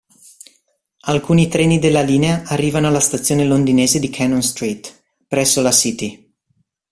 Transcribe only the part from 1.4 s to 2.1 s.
treni della